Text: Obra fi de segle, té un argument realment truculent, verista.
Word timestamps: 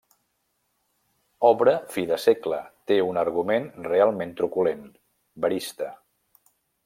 Obra 1.49 1.75
fi 1.95 2.05
de 2.11 2.17
segle, 2.23 2.59
té 2.91 2.97
un 3.09 3.21
argument 3.25 3.69
realment 3.89 4.35
truculent, 4.41 4.83
verista. 5.47 5.93